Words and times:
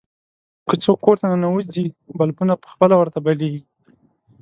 که 0.67 0.75
څوک 0.83 0.97
کور 1.05 1.15
ته 1.21 1.25
ننوځي، 1.31 1.85
بلپونه 2.19 2.53
په 2.61 2.67
خپله 2.73 2.95
ورته 2.97 3.19
بلېږي. 3.25 3.63